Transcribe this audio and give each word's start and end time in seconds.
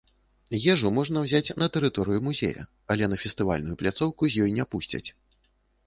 Ежу 0.71 0.91
можна 0.97 1.17
ўзяць 1.25 1.55
на 1.63 1.67
тэрыторыю 1.77 2.19
музея, 2.29 2.65
але 2.95 3.13
на 3.13 3.21
фестывальную 3.25 3.75
пляцоўку 3.83 4.23
з 4.35 4.47
ёй 4.47 4.51
не 4.61 4.65
пусцяць. 4.75 5.05